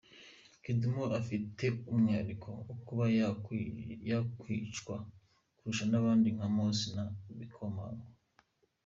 Kidum 0.63 0.93
we 1.01 1.05
afite 1.21 1.65
umwihariko 1.91 2.49
wo 2.67 2.75
kuba 2.85 3.05
yakwicwa 4.09 4.95
kurusha 5.57 5.85
n’abandi 5.91 6.27
nka 6.35 6.47
Mossi 6.55 6.87
na 6.95 7.03
Bikomagu. 7.39 8.05